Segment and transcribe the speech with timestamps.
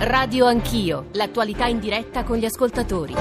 [0.00, 3.14] Radio Anch'io, l'attualità in diretta con gli ascoltatori.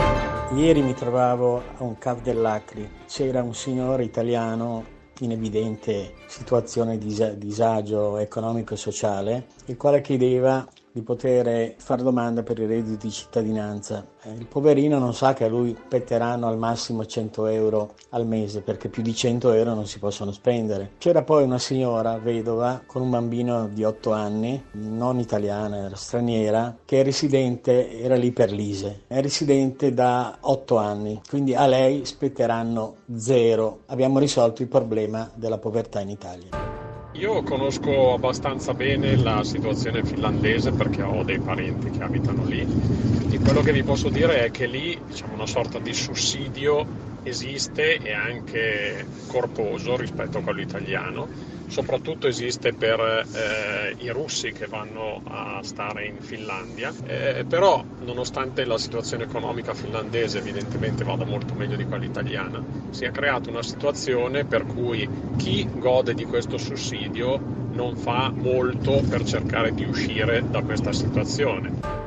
[0.53, 4.85] Ieri mi trovavo a un Cav dell'Acri, c'era un signore italiano
[5.21, 10.67] in evidente situazione di disagio economico e sociale, il quale chiedeva
[10.97, 14.03] di poter fare domanda per il reddito di cittadinanza.
[14.23, 18.61] Eh, il poverino non sa che a lui petteranno al massimo 100 euro al mese
[18.61, 20.93] perché più di 100 euro non si possono spendere.
[20.97, 26.75] C'era poi una signora vedova con un bambino di 8 anni, non italiana, era straniera,
[26.83, 32.05] che è residente, era lì per l'ISE, è residente da 8 anni, quindi a lei
[32.05, 33.81] spetteranno zero.
[33.87, 36.76] Abbiamo risolto il problema della povertà in Italia.
[37.13, 42.59] Io conosco abbastanza bene la situazione finlandese perché ho dei parenti che abitano lì.
[43.31, 46.85] E quello che vi posso dire è che lì diciamo, una sorta di sussidio
[47.27, 51.27] esiste e anche corposo rispetto a quello italiano
[51.67, 58.65] soprattutto esiste per eh, i russi che vanno a stare in Finlandia, eh, però nonostante
[58.65, 63.63] la situazione economica finlandese evidentemente vada molto meglio di quella italiana, si è creata una
[63.63, 70.45] situazione per cui chi gode di questo sussidio non fa molto per cercare di uscire
[70.49, 72.06] da questa situazione.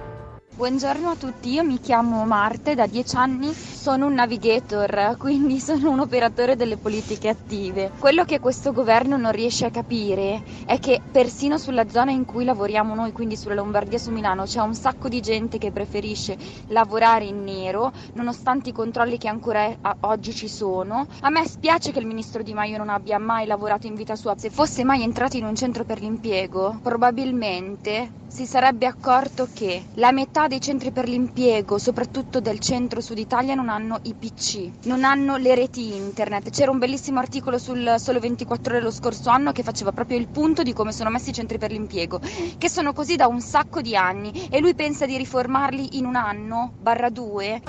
[0.61, 5.89] Buongiorno a tutti, io mi chiamo Marte, da dieci anni sono un navigator, quindi sono
[5.89, 7.93] un operatore delle politiche attive.
[7.99, 12.45] Quello che questo governo non riesce a capire è che persino sulla zona in cui
[12.45, 16.37] lavoriamo noi, quindi sulla Lombardia su Milano, c'è un sacco di gente che preferisce
[16.67, 21.07] lavorare in nero, nonostante i controlli che ancora oggi ci sono.
[21.21, 24.35] A me spiace che il ministro Di Maio non abbia mai lavorato in vita sua.
[24.37, 30.13] Se fosse mai entrato in un centro per l'impiego, probabilmente si sarebbe accorto che la
[30.13, 35.37] metà dei centri per l'impiego, soprattutto del centro-sud Italia, non hanno i PC, non hanno
[35.37, 36.51] le reti internet.
[36.51, 40.27] C'era un bellissimo articolo sul Sole 24 Ore lo scorso anno che faceva proprio il
[40.27, 42.21] punto di come sono messi i centri per l'impiego,
[42.59, 46.17] che sono così da un sacco di anni e lui pensa di riformarli in un
[46.17, 47.63] anno, barra due.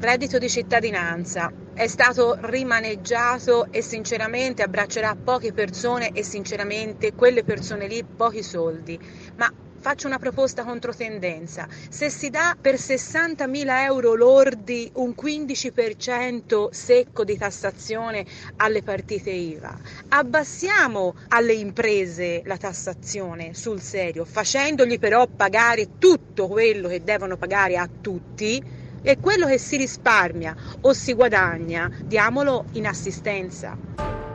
[0.00, 7.86] Reddito di cittadinanza è stato rimaneggiato e sinceramente abbraccerà poche persone e sinceramente quelle persone
[7.86, 8.98] lì pochi soldi,
[9.36, 11.68] ma faccio una proposta controtendenza.
[11.88, 19.76] Se si dà per 60.000 euro lordi un 15% secco di tassazione alle partite IVA,
[20.08, 27.76] abbassiamo alle imprese la tassazione sul serio, facendogli però pagare tutto quello che devono pagare
[27.76, 28.62] a tutti
[29.00, 34.27] e quello che si risparmia o si guadagna, diamolo in assistenza.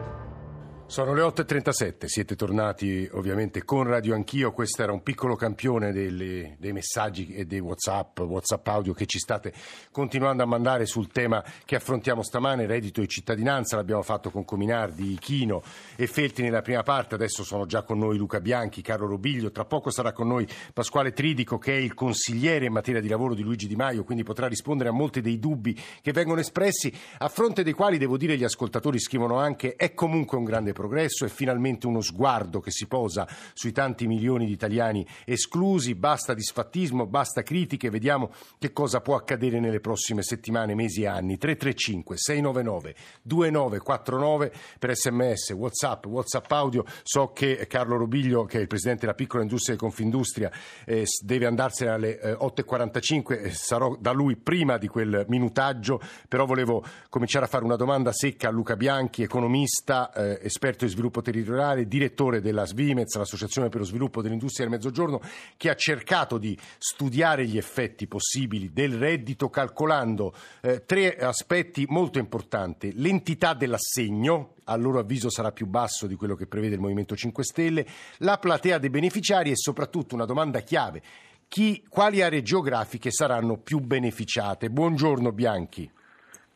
[0.86, 6.56] Sono le 8.37, siete tornati ovviamente con Radio Anch'io, questo era un piccolo campione delle,
[6.60, 9.54] dei messaggi e dei Whatsapp, Whatsapp audio che ci state
[9.92, 15.18] continuando a mandare sul tema che affrontiamo stamane, reddito e cittadinanza, l'abbiamo fatto con Cominardi,
[15.20, 15.64] Chino
[15.96, 19.66] e Felti nella prima parte, adesso sono già con noi Luca Bianchi, Carlo Robiglio, tra
[19.66, 23.42] poco sarà con noi Pasquale Tridico che è il consigliere in materia di lavoro di
[23.42, 27.64] Luigi Di Maio, quindi potrà rispondere a molti dei dubbi che vengono espressi, a fronte
[27.64, 31.88] dei quali devo dire gli ascoltatori scrivono anche è comunque un grande progresso, è finalmente
[31.88, 37.90] uno sguardo che si posa sui tanti milioni di italiani esclusi, basta disfattismo, basta critiche,
[37.90, 41.38] vediamo che cosa può accadere nelle prossime settimane, mesi e anni.
[41.38, 46.84] 335 699 2949 per sms, whatsapp, whatsapp audio.
[47.04, 50.52] So che Carlo Robiglio, che è il presidente della piccola industria di Confindustria,
[50.86, 56.46] eh, deve andarsene alle eh, 8.45, eh, sarò da lui prima di quel minutaggio, però
[56.46, 60.92] volevo cominciare a fare una domanda secca a Luca Bianchi, economista, eh, esperto esperto di
[60.92, 65.20] sviluppo territoriale, direttore della Svimez, l'Associazione per lo sviluppo dell'industria del mezzogiorno,
[65.58, 72.18] che ha cercato di studiare gli effetti possibili del reddito calcolando eh, tre aspetti molto
[72.18, 72.94] importanti.
[72.96, 77.44] L'entità dell'assegno, a loro avviso sarà più basso di quello che prevede il Movimento 5
[77.44, 77.86] Stelle,
[78.20, 81.02] la platea dei beneficiari e soprattutto una domanda chiave.
[81.50, 84.70] Chi, quali aree geografiche saranno più beneficiate?
[84.70, 85.92] Buongiorno Bianchi.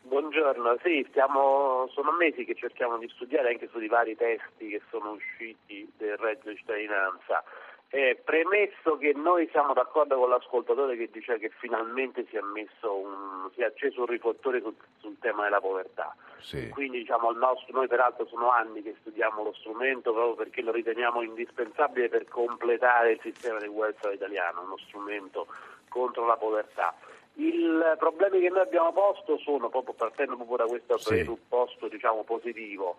[0.07, 5.11] Buongiorno, sì, stiamo, sono mesi che cerchiamo di studiare anche sui vari testi che sono
[5.11, 7.43] usciti del reddito di cittadinanza.
[7.89, 13.49] Eh, premesso che noi siamo d'accordo con l'ascoltatore che dice che finalmente si è, un,
[13.53, 16.15] si è acceso un riflettore sul, sul, tema della povertà.
[16.39, 16.69] Sì.
[16.69, 21.21] Quindi diciamo, nostro, noi peraltro sono anni che studiamo lo strumento proprio perché lo riteniamo
[21.21, 25.47] indispensabile per completare il sistema del welfare italiano, uno strumento
[25.89, 26.95] contro la povertà.
[27.37, 27.53] I
[27.97, 31.09] problemi che noi abbiamo posto sono, proprio partendo proprio da questo sì.
[31.09, 32.97] presupposto diciamo, positivo,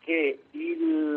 [0.00, 1.14] che il,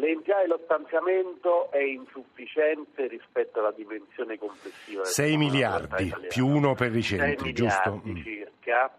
[0.00, 5.04] l'entità dello stanziamento è insufficiente rispetto alla dimensione complessiva.
[5.04, 8.02] 6 miliardi più uno per i centri, giusto?
[8.06, 8.22] Mm.
[8.22, 8.90] circa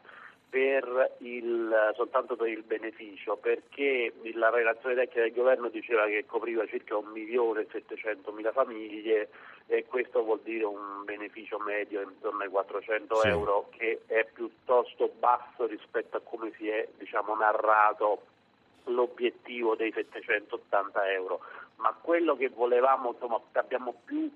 [0.49, 6.65] per il, soltanto per il beneficio, perché la relazione tecnica del governo diceva che copriva
[6.67, 9.29] circa 1.700.000 famiglie
[9.67, 13.27] e questo vuol dire un beneficio medio intorno ai 400 sì.
[13.27, 18.21] euro che è piuttosto basso rispetto a come si è diciamo, narrato
[18.85, 21.41] l'obiettivo dei 780 euro,
[21.75, 24.31] ma quello che volevamo, insomma, che abbiamo più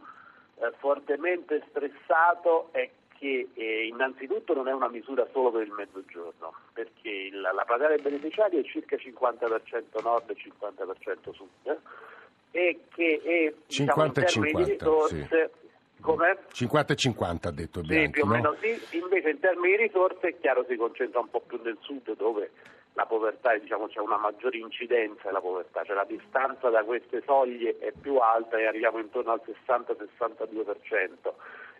[0.55, 2.89] eh, fortemente stressato è
[3.21, 7.89] che eh, innanzitutto non è una misura solo per il mezzogiorno, perché il, la platea
[7.89, 11.79] dei beneficiari è circa 50% nord e 50% sud
[12.49, 15.69] e che è 50 diciamo, in termini 50, di risorse sì.
[16.01, 16.35] Com'è?
[16.51, 18.31] 50 e 50 ha detto Bianchi, Sì, più o no?
[18.31, 21.77] meno sì, invece in termini di risorse è chiaro si concentra un po' più nel
[21.81, 22.49] sud dove
[22.93, 27.77] la povertà diciamo, c'è una maggiore incidenza della povertà, cioè la distanza da queste soglie
[27.77, 31.33] è più alta e arriviamo intorno al 60-62%.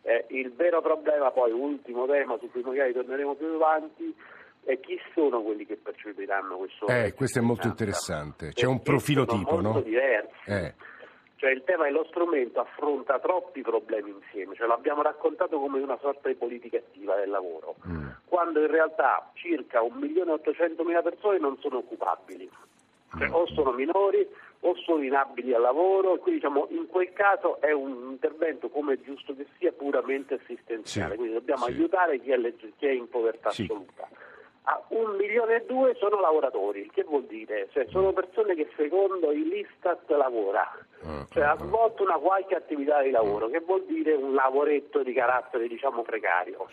[0.04, 4.16] Eh, il vero problema poi, ultimo tema su cui magari torneremo più avanti,
[4.64, 9.26] è chi sono quelli che percepiranno questo Eh, questo è molto interessante, c'è un profilo
[9.26, 9.82] tipo, molto no?
[9.82, 10.30] diversi.
[10.46, 10.74] Eh.
[11.36, 16.28] Cioè il tema dello strumento affronta troppi problemi insieme, cioè l'abbiamo raccontato come una sorta
[16.30, 18.08] di politica attiva del lavoro, Mm.
[18.26, 22.48] quando in realtà circa 1.800.000 persone non sono occupabili,
[23.18, 23.34] cioè, Mm.
[23.34, 24.28] o sono minori
[24.64, 29.00] o sono inabili al lavoro, quindi diciamo, in quel caso è un intervento, come è
[29.02, 31.72] giusto che sia, puramente assistenziale, Sì, quindi dobbiamo sì.
[31.72, 33.64] aiutare chi è, legge- chi è in povertà Sì.
[33.64, 34.08] assoluta.
[34.66, 37.70] A un milione e due sono lavoratori, che vuol dire?
[37.72, 40.70] Cioè, sono persone che secondo l'Istat lavora,
[41.04, 45.02] Ah, cioè ah, ha svolto una qualche attività di lavoro, che vuol dire un lavoretto
[45.02, 46.68] di carattere diciamo precario.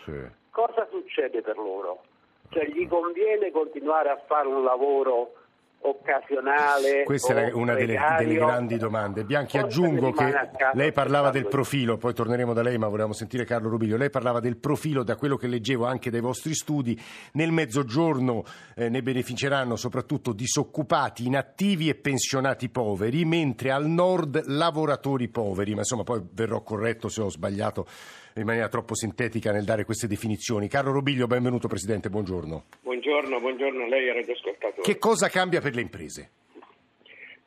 [0.50, 2.02] Cosa succede per loro?
[2.50, 5.32] Cioè gli conviene continuare a fare un lavoro
[5.81, 7.05] occasionale?
[7.05, 9.25] Questa è o una delle, delle grandi domande.
[9.25, 10.33] Bianchi, aggiungo che
[10.75, 13.97] lei parlava del profilo, poi torneremo da lei, ma volevamo sentire Carlo Rubiglio.
[13.97, 16.99] Lei parlava del profilo, da quello che leggevo anche dai vostri studi,
[17.33, 18.45] nel mezzogiorno
[18.75, 25.73] eh, ne beneficeranno soprattutto disoccupati, inattivi e pensionati poveri, mentre al nord lavoratori poveri.
[25.73, 27.87] Ma insomma, poi verrò corretto se ho sbagliato
[28.35, 30.69] in maniera troppo sintetica nel dare queste definizioni.
[30.69, 32.65] Carlo Rubiglio, benvenuto Presidente, buongiorno.
[33.09, 34.83] Buongiorno, buongiorno a lei e radioascoltatore.
[34.83, 36.31] Che cosa cambia per le imprese?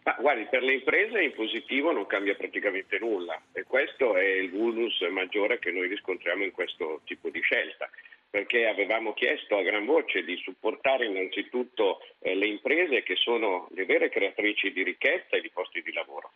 [0.01, 4.49] Ma guardi, per le imprese in positivo non cambia praticamente nulla e questo è il
[4.49, 7.87] vulnus maggiore che noi riscontriamo in questo tipo di scelta
[8.27, 13.85] perché avevamo chiesto a gran voce di supportare innanzitutto eh, le imprese che sono le
[13.85, 16.31] vere creatrici di ricchezza e di posti di lavoro.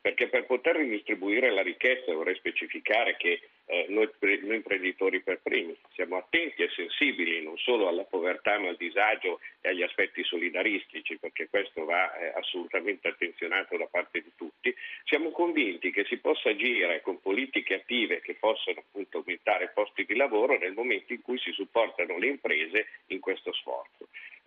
[0.00, 5.76] Perché per poter ridistribuire la ricchezza vorrei specificare che eh, noi, noi imprenditori per primi
[5.92, 11.18] siamo attenti e sensibili non solo alla povertà ma al disagio e agli aspetti solidaristici,
[11.18, 14.74] perché questo va eh, assolutamente attenzionato da parte di tutti.
[15.04, 20.16] Siamo convinti che si possa agire con politiche attive che possano appunto aumentare posti di
[20.16, 23.99] lavoro nel momento in cui si supportano le imprese in questo sforzo.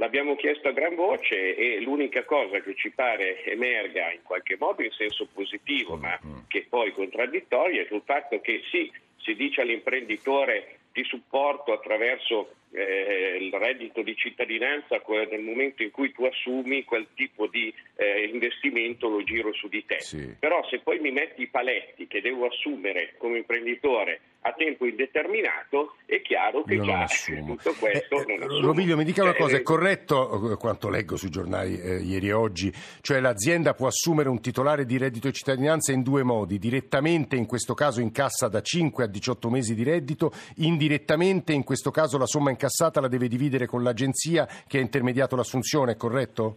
[0.04, 4.84] L'abbiamo chiesto a gran voce e l'unica cosa che ci pare emerga in qualche modo
[4.84, 6.20] in senso positivo, ma
[6.50, 13.38] che poi contraddittoria, è sul fatto che sì, si dice all'imprenditore ti supporto attraverso eh,
[13.40, 19.08] il reddito di cittadinanza nel momento in cui tu assumi quel tipo di eh, investimento
[19.10, 20.00] lo giro su di te.
[20.00, 20.36] Sì.
[20.40, 25.96] Però se poi mi metti i paletti che devo assumere come imprenditore a tempo indeterminato,
[26.06, 27.56] è chiaro che non già assumo.
[27.56, 28.68] tutto questo Eh, eh, non assumo.
[28.68, 32.02] Robiglio, mi dica una Eh, cosa, è eh, corretto eh, quanto leggo sui giornali eh,
[32.02, 32.72] ieri e oggi,
[33.02, 37.46] cioè l'azienda può assumere un titolare di reddito di cittadinanza in due modi, direttamente in
[37.46, 42.26] questo caso incassa da 5 a 18 mesi di reddito, indirettamente in questo caso la
[42.26, 46.56] somma incassata la deve dividere con l'agenzia che ha intermediato l'assunzione, è corretto?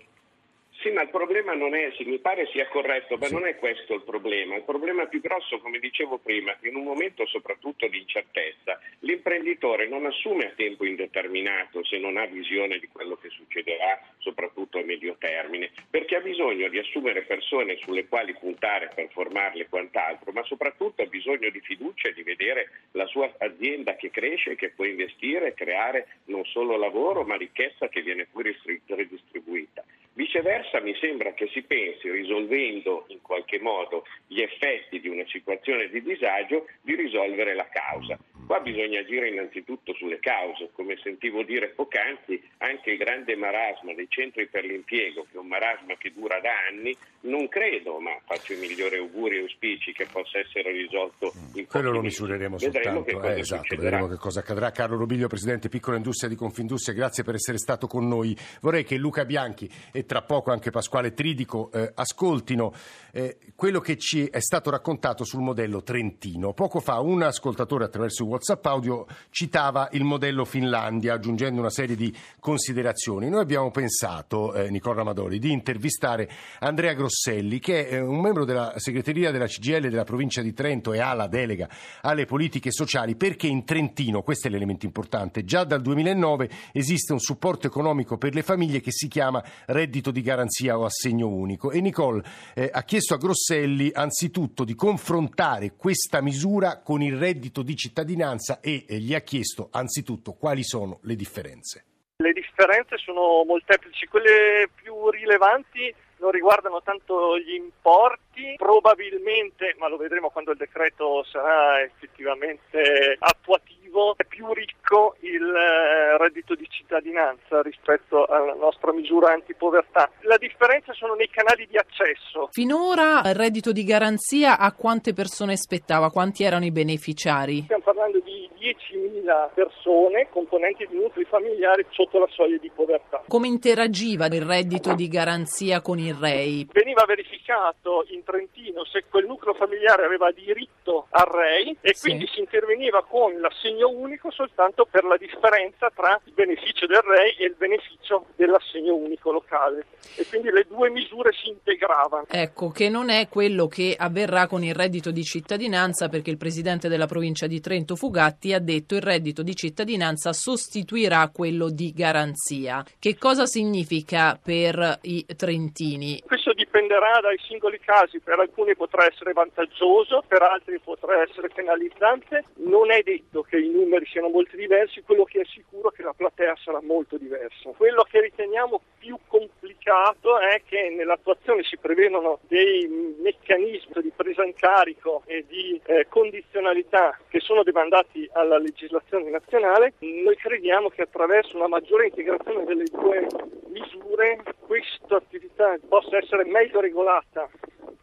[0.87, 3.95] Sì, ma il problema non è, sì, mi pare sia corretto, ma non è questo
[3.95, 4.55] il problema.
[4.55, 9.89] Il problema più grosso, come dicevo prima, che in un momento soprattutto di incertezza, l'imprenditore
[9.89, 14.85] non assume a tempo indeterminato se non ha visione di quello che succederà, soprattutto a
[14.85, 20.31] medio termine, perché ha bisogno di assumere persone sulle quali puntare per formarle e quant'altro,
[20.31, 24.71] ma soprattutto ha bisogno di fiducia e di vedere la sua azienda che cresce, che
[24.71, 29.83] può investire e creare non solo lavoro, ma ricchezza che viene poi redistribuita.
[30.17, 35.91] Viceversa mi sembra che si pensi, risolvendo in qualche modo gli effetti di una situazione
[35.91, 38.19] di disagio, di risolvere la causa.
[38.47, 44.07] Qua bisogna agire innanzitutto sulle cause, come sentivo dire poc'anzi, anche il grande marasma dei
[44.09, 48.53] centri per l'impiego, che è un marasma che dura da anni, non credo, ma faccio
[48.53, 53.03] i migliori auguri e auspici che possa essere risolto in Quello pochi lo misureremo Vedremo
[53.05, 53.91] soltanto, eh, esatto, succederà.
[53.91, 54.71] vedremo che cosa accadrà.
[54.71, 58.37] Carlo Robiglio, Presidente Piccola Industria di Confindustria, grazie per essere stato con noi.
[58.61, 62.73] Vorrei che Luca Bianchi e tra poco anche Pasquale Tridico eh, ascoltino
[63.13, 66.53] eh, quello che ci è stato raccontato sul modello trentino.
[66.53, 71.97] Poco fa un ascoltatore attraverso il WhatsApp audio citava il modello Finlandia, aggiungendo una serie
[71.97, 73.31] di considerazioni.
[73.31, 76.29] Noi abbiamo pensato, eh, Nicola Ramadori, di intervistare
[76.61, 81.01] Andrea Grosselli, che è un membro della segreteria della CGL della provincia di Trento e
[81.01, 81.67] ha la delega
[82.03, 87.21] alle politiche sociali, perché in Trentino, questo è l'elemento importante, già dal 2009 esiste un
[87.21, 91.71] supporto economico per le famiglie che si chiama reddito di garanzia o assegno unico.
[91.71, 92.23] E Nicole
[92.55, 98.25] eh, ha chiesto a Grosselli anzitutto di confrontare questa misura con il reddito di cittadinanza
[98.61, 101.85] e eh, gli ha chiesto anzitutto quali sono le differenze.
[102.17, 109.97] Le differenze sono molteplici, quelle più rilevanti non riguardano tanto gli importi, probabilmente, ma lo
[109.97, 113.76] vedremo quando il decreto sarà effettivamente attuativo,
[114.17, 120.11] è più ricco il eh, reddito di cittadinanza rispetto alla nostra misura antipovertà.
[120.23, 122.49] La differenza sono nei canali di accesso.
[122.53, 126.11] Finora il reddito di garanzia a quante persone spettava?
[126.11, 127.63] Quanti erano i beneficiari?
[127.63, 133.23] Stiamo parlando di 10.000 persone, componenti di nuclei familiari sotto la soglia di povertà.
[133.29, 136.69] Come interagiva il reddito di garanzia con il REI?
[136.73, 140.76] Veniva verificato in Trentino se quel nucleo familiare aveva diritto
[141.11, 142.09] al REI e Sì.
[142.09, 147.37] quindi si interveniva con l'assegno unico soltanto per la differenza tra il beneficio del REI
[147.39, 152.27] e il beneficio dell'assegno unico locale e quindi le due misure si integravano.
[152.29, 156.89] Ecco, che non è quello che avverrà con il reddito di cittadinanza perché il presidente
[156.89, 162.85] della provincia di Trento Fugatti ha detto il reddito di cittadinanza sostituirà quello di garanzia.
[162.99, 166.23] Che cosa significa per i trentini?
[166.25, 172.45] Questo dipenderà dai singoli casi, per alcuni potrà essere vantaggioso, per altri potrà essere penalizzante,
[172.57, 176.03] non è detto che i numeri siano molto diversi, quello che è sicuro è che
[176.03, 177.71] la platea sarà molto diversa.
[177.77, 182.87] Quello che riteniamo più complicato è che nell'attuazione si prevedono dei
[183.23, 189.95] meccanismi di presa in carico e di eh, condizionalità che sono demandati alla legislazione nazionale.
[190.01, 193.27] Noi crediamo che attraverso una maggiore integrazione delle due
[193.69, 197.49] misure questa attività possa essere meglio regolata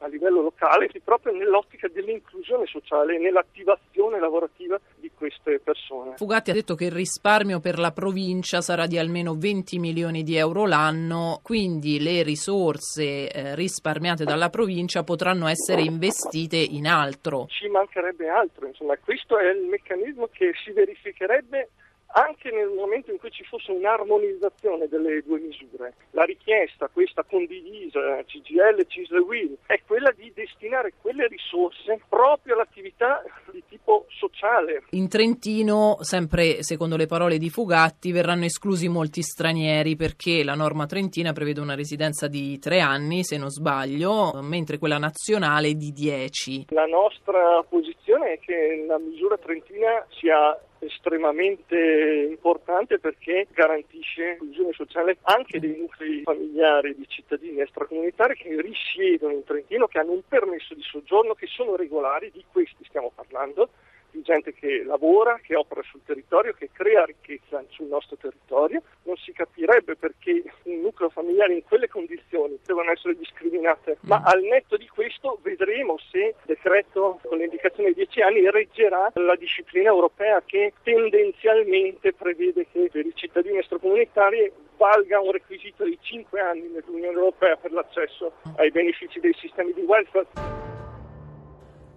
[0.04, 6.18] a livello locale proprio nell'ottica dell'inclusione sociale e nell'attivazione lavorativa di queste persone.
[6.18, 10.36] Fugatti ha detto che il risparmio per la provincia sarà di almeno 20 milioni di
[10.36, 17.46] euro l'anno, quindi le risorse eh, risparmiate dalla provincia potranno essere investite in altro.
[17.48, 21.70] Ci mancherebbe altro, insomma, questo è il meccanismo che si verificherebbe
[22.14, 25.94] anche nel momento in cui ci fosse un'armonizzazione delle due misure.
[26.12, 32.56] La richiesta, questa condivisa CGL, CISL e WIL, è quella di destinare quelle risorse proprio
[32.56, 34.84] all'attività di tipo sociale.
[34.92, 40.86] In Trentino, sempre secondo le parole di Fugatti, verranno esclusi molti stranieri perché la norma
[40.86, 46.66] trentina prevede una residenza di tre anni, se non sbaglio, mentre quella nazionale di dieci.
[46.70, 55.18] La nostra posizione è che la misura trentina sia estremamente importante perché garantisce l'inclusione sociale
[55.24, 60.74] anche dei nuclei familiari di cittadini extracomunitari che risiedono in Trentino, che hanno un permesso
[60.74, 63.70] di soggiorno, che sono regolari, di questi stiamo parlando,
[64.14, 68.82] di gente che lavora, che opera sul territorio, che crea ricchezza sul nostro territorio.
[69.04, 74.42] Non si capirebbe perché un nucleo familiare in quelle condizioni devono essere discriminate, ma al
[74.42, 79.90] netto di questo vedremo se il decreto con l'indicazione di 10 anni reggerà la disciplina
[79.90, 86.68] europea che tendenzialmente prevede che per i cittadini extracomunitari valga un requisito di 5 anni
[86.70, 90.63] nell'Unione Europea per l'accesso ai benefici dei sistemi di welfare.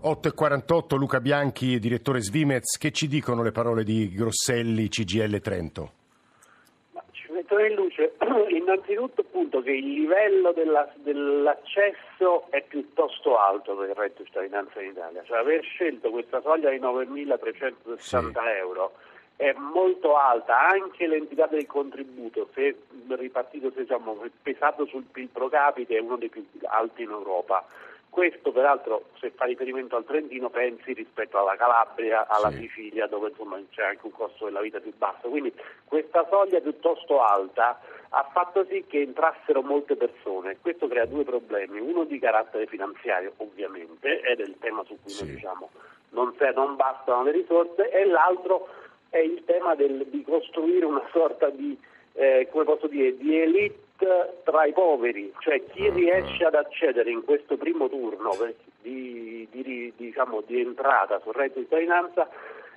[0.02, 5.90] 8.48 Luca Bianchi, direttore Svimez, che ci dicono le parole di Grosselli, CGL Trento?
[6.92, 8.14] Ma ci mettono in luce
[8.54, 14.80] innanzitutto appunto che il livello della- dell'accesso è piuttosto alto per il reddito di cittadinanza
[14.80, 18.18] in Italia, cioè aver scelto questa soglia di 9.360 Sì.
[18.58, 18.92] euro
[19.34, 22.74] è molto alta, anche l'entità del contributo, se
[23.08, 27.66] ripartito, se diciamo, pesato sul PIL pro capite è uno dei più alti in Europa.
[28.16, 32.60] Questo peraltro se fa riferimento al Trentino pensi rispetto alla Calabria, alla Sì.
[32.60, 35.28] Sicilia dove insomma c'è anche un costo della vita più basso.
[35.28, 35.52] Quindi
[35.84, 40.56] questa soglia piuttosto alta ha fatto sì che entrassero molte persone.
[40.62, 45.10] Questo crea due problemi, uno di carattere finanziario ovviamente, ed è il tema su cui
[45.12, 45.22] Sì.
[45.26, 45.70] noi diciamo
[46.12, 48.66] non, se- non bastano le risorse, e l'altro
[49.10, 51.78] è il tema del- di costruire una sorta di,
[52.14, 53.84] eh, come posso dire, di elite
[54.44, 58.30] tra i poveri, cioè chi riesce ad accedere in questo primo turno
[58.82, 62.28] di, di diciamo, di entrata sul reddito di cittadinanza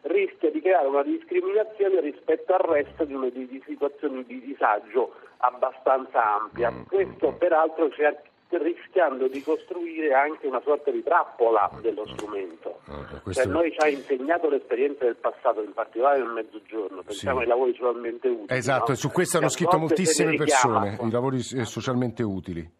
[0.03, 5.13] rischia di creare una discriminazione rispetto al resto di, una, di, di situazioni di disagio
[5.37, 6.73] abbastanza ampia.
[6.87, 12.79] Questo peraltro cer- rischiando di costruire anche una sorta di trappola dello strumento.
[12.87, 17.37] Ah, questo- Cioè, noi ci ha insegnato l'esperienza del passato, in particolare nel mezzogiorno, pensiamo
[17.37, 17.43] Sì.
[17.43, 18.57] ai lavori socialmente utili.
[18.57, 18.93] Esatto, no?
[18.93, 22.77] e su questo hanno a scritto moltissime persone, i lavori eh, socialmente utili.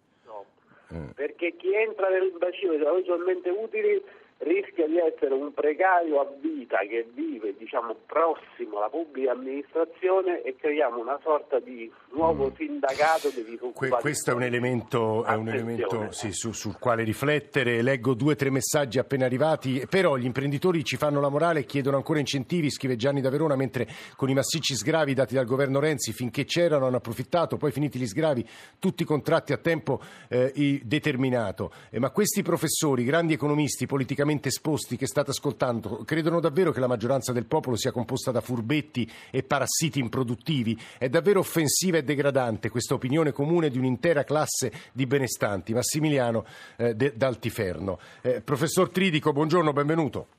[1.14, 4.04] Perché chi entra nel bacino dei lavori socialmente utili
[4.39, 10.55] rischia di essere un precario a vita che vive diciamo, prossimo alla pubblica amministrazione e
[10.55, 14.01] creiamo una sorta di nuovo sindacato dei Que- disoccupati.
[14.01, 17.81] questo è un elemento, è un elemento sì, su- sul quale riflettere.
[17.81, 19.86] Leggo due o tre messaggi appena arrivati.
[19.89, 23.55] Però gli imprenditori ci fanno la morale e chiedono ancora incentivi, scrive Gianni da Verona,
[23.58, 28.00] mentre con i massicci sgravi dati dal governo Renzi finché c'erano hanno approfittato, poi finiti
[28.00, 28.48] gli sgravi,
[28.79, 31.72] tutti contratti a tempo eh, i- determinato.
[31.89, 36.88] Eh, ma questi professori, grandi economisti, politicamente esposti che state ascoltando, credono davvero che la
[36.88, 40.80] maggioranza del popolo sia composta da furbetti e parassiti improduttivi?
[40.98, 45.74] È davvero offensiva e degradante questa opinione comune di un'intera classe di benestanti.
[45.74, 46.46] Massimiliano
[46.78, 48.00] eh, de- d'Altiferno.
[48.22, 50.38] Eh, professor Tridico, buongiorno, benvenuto.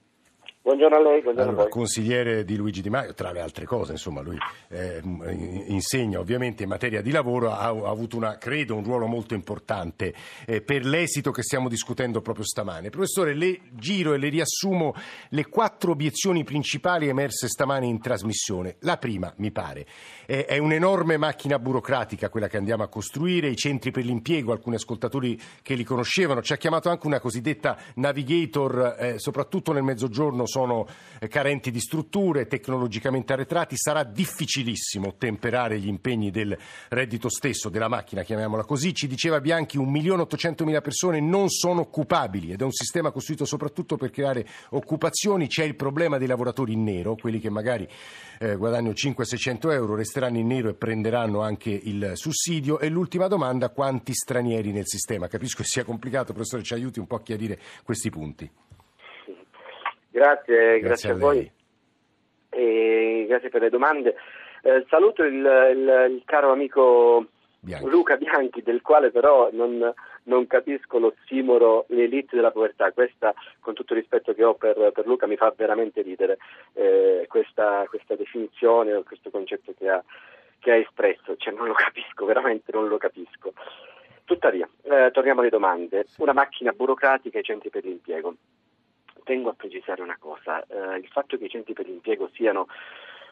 [0.62, 1.73] Buongiorno a lei, buongiorno Allora, a voi.
[1.73, 4.37] consigliere di Luigi Di Maio, tra le altre cose, insomma, lui
[4.69, 5.00] eh,
[5.69, 10.12] insegna ovviamente in materia di lavoro, ha, ha avuto una, credo, un ruolo molto importante
[10.45, 12.90] eh, per l'esito che stiamo discutendo proprio stamane.
[12.90, 14.95] Professore, le giro e le riassumo
[15.31, 18.76] le quattro obiezioni principali emerse stamane in trasmissione.
[18.81, 19.87] La prima, mi pare,
[20.26, 24.75] è, è un'enorme macchina burocratica quella che andiamo a costruire, i centri per l'impiego, alcuni
[24.76, 30.49] ascoltatori che li conoscevano, ci ha chiamato anche una cosiddetta navigator, eh, soprattutto nel mezzogiorno
[30.50, 30.87] sono
[31.28, 36.57] carenti di strutture, tecnologicamente arretrati, sarà difficilissimo temperare gli impegni del
[36.88, 38.95] reddito stesso, della macchina, chiamiamola così.
[38.95, 44.11] Ci diceva Bianchi, 1.800.000 persone non sono occupabili ed è un sistema costruito soprattutto per
[44.11, 45.47] creare occupazioni.
[45.47, 47.88] C'è il problema dei lavoratori in nero, quelli che magari
[48.38, 52.80] eh, guadagnano 500-600 euro, resteranno in nero e prenderanno anche il sussidio.
[52.80, 55.28] E l'ultima domanda, quanti stranieri nel sistema?
[55.28, 58.50] Capisco che sia complicato, professore, ci aiuti un po' a chiarire questi punti.
[60.11, 61.52] Grazie, grazie, Grazie a, voi
[62.50, 64.17] e grazie per le domande.
[64.62, 67.26] Eh, saluto il, il- il caro amico
[67.61, 67.88] Bianchi.
[67.88, 69.93] Luca Bianchi, del quale però non,
[70.25, 72.90] non capisco l'ossimoro l'elite della povertà.
[72.93, 76.38] Questa, con tutto il rispetto che ho per, per Luca, mi fa veramente ridere
[76.75, 80.02] eh, questa, questa definizione o questo concetto che ha,
[80.58, 81.37] che ha espresso.
[81.37, 83.52] Cioè, non lo capisco, veramente non lo capisco.
[84.25, 86.04] Tuttavia, eh, torniamo alle domande.
[86.19, 88.35] Una macchina burocratica e i centri per l'impiego.
[89.30, 92.66] Tengo a precisare una cosa, eh, il fatto che i centri per l'impiego siano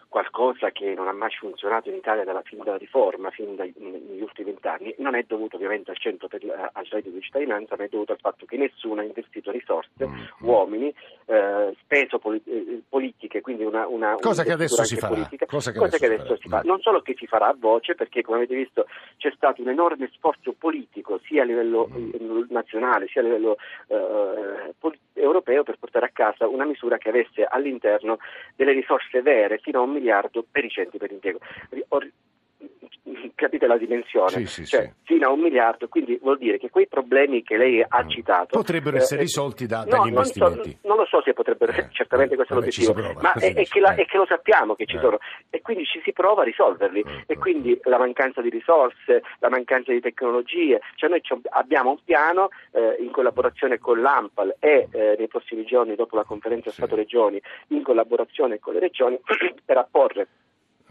[0.09, 4.23] qualcosa che non ha mai funzionato in Italia dalla fin dalla riforma, fin dai, negli
[4.23, 6.41] ultimi vent'anni, non è dovuto ovviamente al, centro per,
[6.73, 10.15] al reddito di cittadinanza, ma è dovuto al fatto che nessuno ha investito risorse, Mm.
[10.49, 10.95] uomini,
[11.27, 15.73] eh, speso poli- eh, politiche, quindi una, una Cosa che adesso si farà, politica, cosa
[15.73, 16.63] che cosa adesso che si adesso si farà.
[16.63, 16.69] fa.
[16.69, 18.87] Non solo che si farà a voce, perché come avete visto
[19.19, 22.11] c'è stato un enorme sforzo politico sia a livello Mm.
[22.15, 23.57] eh, nazionale sia a livello
[23.89, 28.19] eh, pol- europeo per portare a casa una misura che avesse all'interno
[28.57, 31.39] delle risorse vere fino a un miliardo per i centri per l'impiego.
[33.35, 34.31] Capite la dimensione?
[34.31, 34.91] Sì, sì, cioè, sì.
[35.05, 38.97] fino a un miliardo, quindi vuol dire che quei problemi che lei ha citato Potrebbero
[38.97, 40.79] eh, essere eh, risolti da- no, dagli non so- investimenti.
[40.83, 43.65] non lo so se potrebbero, Eh, certamente questo è vabbè, ci l'obiettivo, ma è, è
[43.65, 44.03] che la- eh.
[44.03, 45.01] è che lo sappiamo che ci Eh.
[45.01, 45.19] sono
[45.51, 49.23] e quindi ci si prova a risolverli Eh, e eh, quindi la mancanza di risorse,
[49.39, 54.89] la mancanza di tecnologie, cioè noi abbiamo un piano eh, in collaborazione con l'AMPAL e
[54.91, 56.71] eh, nei prossimi giorni dopo la conferenza.
[56.71, 59.19] Stato-Regioni in collaborazione con le regioni
[59.65, 60.27] per apporre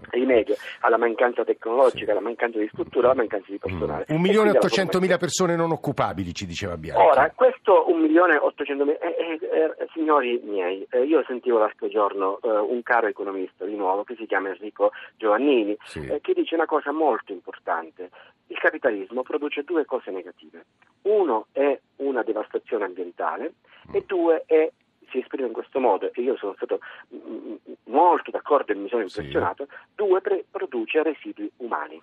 [0.09, 2.11] rimedio alla mancanza tecnologica, Sì.
[2.11, 4.05] alla mancanza di struttura, alla mancanza di personale.
[4.09, 5.05] Un E milione e quindi alla 800 formazione.
[5.05, 7.01] mila persone non occupabili, ci diceva Bianchi.
[7.03, 11.57] Ora, questo 1 milione e 800 mila, eh, eh, eh, signori miei, eh, io sentivo
[11.57, 16.05] l'altro giorno eh, un caro economista di nuovo che si chiama Enrico Giovannini, Sì.
[16.05, 18.09] eh, che dice una cosa molto importante.
[18.47, 20.65] Il capitalismo produce due cose negative.
[21.03, 23.53] Uno è una devastazione ambientale
[23.91, 24.69] e due è
[25.09, 26.79] si esprime in questo modo e io sono stato
[27.13, 29.17] mm, molto d'accordo e mi sono Sì.
[29.19, 32.01] impressionato, due pre- produce residui umani.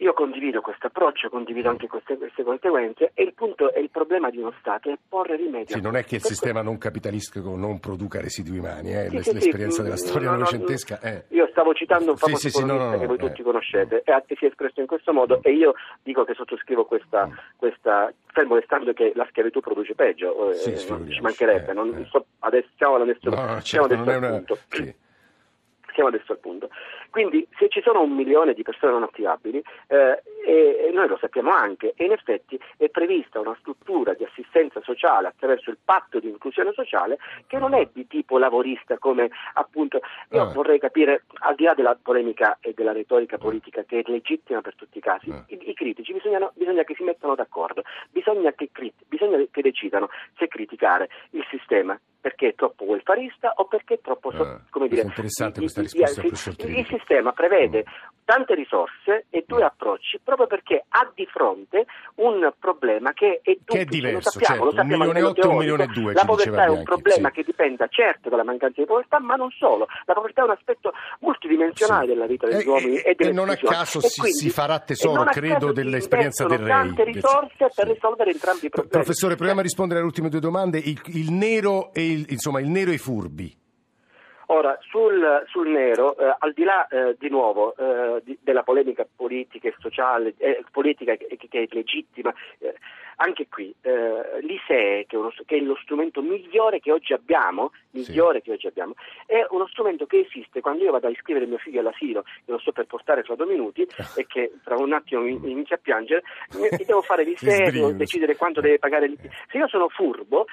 [0.00, 4.30] Io condivido questo approccio, condivido anche queste, queste conseguenze e il punto e il problema
[4.30, 5.74] di uno Stato è porre rimedio.
[5.74, 9.16] Sì, non è che il Per sistema non capitalistico non produca residui umani, eh, Sì,
[9.16, 11.24] sì, sì, l'esperienza mm, della storia no, no, novecentesca è...
[11.30, 13.44] Io stavo citando un Sì, famoso sì, sì, no, no, che voi no, tutti eh.
[13.44, 17.32] conoscete e si è espresso in questo modo e io dico che sottoscrivo questa, Mm.
[17.56, 21.92] questa fermo restando che la schiavitù produce peggio, eh, Sì, sfiguriamoci, ci mancherebbe, eh, non
[21.96, 22.06] eh.
[22.08, 24.28] so- adesso siamo adesso, No, no, siamo certo, adesso non è al una...
[24.36, 24.58] punto.
[24.68, 24.94] sì.
[25.92, 26.68] Siamo adesso al punto.
[27.10, 31.50] Quindi se ci sono un milione di persone non attivabili, eh, e, noi lo sappiamo
[31.50, 36.28] anche, e in effetti è prevista una struttura di assistenza sociale attraverso il patto di
[36.28, 40.52] inclusione sociale che non è di tipo lavorista come appunto io ah.
[40.52, 44.74] vorrei capire al di là della polemica e della retorica politica che è legittima per
[44.74, 45.44] tutti i casi, ah.
[45.48, 48.70] i, i, critici bisogna, bisogna, che si mettano d'accordo, bisogna che,
[49.06, 50.08] bisogna che decidano
[50.38, 55.02] se criticare il sistema perché è troppo welfarista o perché è troppo ah, come dire,
[55.02, 58.02] interessante questa risposta il, il sistema prevede mm.
[58.24, 59.66] tante risorse e due mm.
[59.66, 64.30] approcci proprio perché ha di fronte un problema che è duplice, che è diverso, lo
[64.30, 66.68] sappiamo, certo, lo sappiamo un milione e otto, un milione e due la povertà è
[66.68, 67.34] un problema sì.
[67.34, 70.92] che dipende certo dalla mancanza di povertà ma non solo, la povertà è un aspetto
[71.20, 72.12] multidimensionale sì.
[72.12, 74.78] della vita degli e, uomini e, e, e non a caso si, quindi, si, farà
[74.78, 78.90] tesoro credo dell'esperienza del REI tante risorse per risolvere entrambi i problemi.
[78.90, 80.78] professore proviamo a rispondere alle ultime due domande.
[80.78, 83.66] Il, il nero e il, insomma il nero e i furbi
[84.50, 89.06] Ora, sul, sul nero, eh, al di là eh, di nuovo eh, di, della polemica
[89.14, 92.74] politica e sociale, eh, politica che, che, è legittima, eh,
[93.16, 97.72] anche qui eh, l'ISEE, che è, uno, che è, lo strumento migliore che oggi abbiamo,
[97.90, 98.44] migliore sì.
[98.44, 98.94] che oggi abbiamo,
[99.26, 102.58] è uno strumento che esiste quando io vado a iscrivere mio figlio all'asilo, che lo
[102.58, 103.82] sto per portare fra due minuti
[104.16, 106.22] e che tra un attimo mi, mi inizia a piangere,
[106.54, 109.30] mi, mi devo fare l'ISEE, devo decidere quanto deve pagare l'ISEE.
[109.50, 110.46] Se io sono furbo,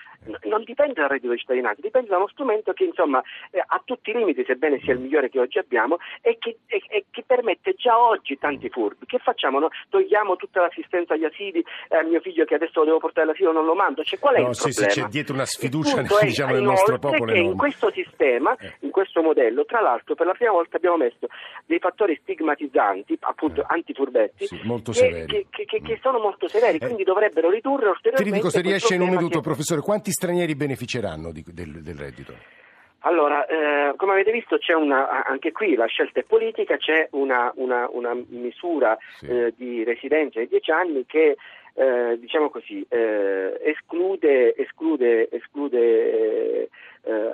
[0.44, 4.14] non dipende dal reddito di cittadinanza, dipende da uno strumento che insomma ha tutti i
[4.14, 7.98] limiti, sebbene sia il migliore che oggi abbiamo, e che, e, e che permette già
[7.98, 9.06] oggi tanti furbi.
[9.06, 9.60] Che facciamo?
[9.60, 9.70] No?
[9.90, 13.66] Togliamo tutta l'assistenza agli asili eh, mio figlio che adesso lo devo portare all'asilo non
[13.66, 14.04] lo mando.
[14.04, 14.92] Cioè, qual è no, il sì, problema?
[14.92, 17.32] Sì, c'è dietro una sfiducia diciamo, nel nostro popolo.
[17.32, 18.76] Che in questo sistema, eh.
[18.82, 21.28] in questo modello, tra l'altro per la prima volta abbiamo messo
[21.66, 23.66] dei fattori stigmatizzanti, appunto eh.
[23.68, 24.60] antifurbetti, sì,
[24.92, 25.46] che.
[25.50, 26.80] Che, che, che, sono molto severi, eh.
[26.80, 28.24] quindi dovrebbero ridurre ulteriormente.
[28.24, 32.64] Ti dico se riesce in un minuto, professore, quanti stranieri beneficeranno di, del, del reddito?
[33.06, 37.52] Allora, eh, come avete visto c'è una, anche qui la scelta è politica, c'è una,
[37.56, 39.28] una, una misura sì.
[39.28, 41.38] eh, di residenza di 10 anni che
[41.76, 46.70] eh, diciamo così, eh, esclude, esclude, esclude
[47.04, 47.34] eh,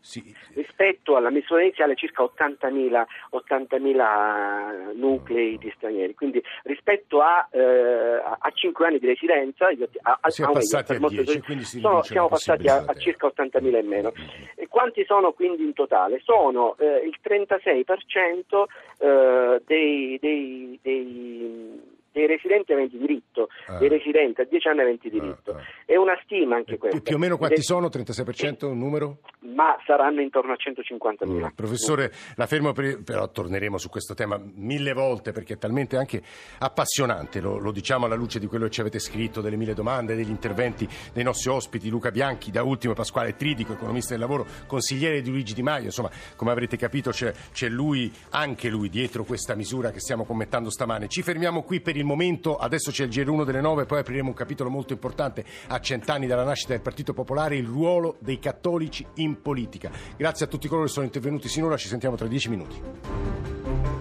[0.00, 0.34] sì.
[0.54, 8.50] rispetto alla misura iniziale circa 80.000, 80.000 nuclei di stranieri, quindi rispetto a, eh, a
[8.52, 12.28] 5 anni di residenza a, a, si è passati a 10, quindi si sono, siamo
[12.28, 14.12] passati a, a, circa 80.000 in meno.
[14.54, 16.20] E quanti sono quindi in totale?
[16.24, 18.64] Sono eh, il 36%
[18.98, 23.78] eh, dei, dei, dei dei residenti aventi diritto, ah.
[23.78, 25.52] dei residenti a 10 anni aventi ah, diritto.
[25.52, 25.64] Ah, ah.
[25.84, 27.00] È una stima anche questa.
[27.00, 27.88] Più o meno quanti sono?
[27.88, 29.18] 36% un numero?
[29.40, 31.48] Ma saranno intorno a 150 mila.
[31.48, 31.54] Mm.
[31.54, 33.02] Professore, la fermo per...
[33.02, 36.22] però torneremo su questo tema mille volte perché è talmente anche
[36.58, 40.14] appassionante, lo, lo, diciamo alla luce di quello che ci avete scritto, delle mille domande,
[40.14, 45.22] degli interventi dei nostri ospiti, Luca Bianchi, da ultimo Pasquale Tridico, economista del lavoro, consigliere
[45.22, 49.54] di Luigi Di Maio, insomma, come avrete capito c'è, c'è lui, anche lui, dietro questa
[49.54, 51.08] misura che stiamo commentando stamane.
[51.08, 54.34] Ci fermiamo qui per il momento, adesso c'è il GR1 delle 9, poi apriremo un
[54.34, 59.40] capitolo molto importante a cent'anni dalla nascita del Partito Popolare, il ruolo dei cattolici in
[59.40, 59.90] politica.
[60.16, 63.99] Grazie a tutti coloro che sono intervenuti sinora, ci sentiamo tra dieci minuti.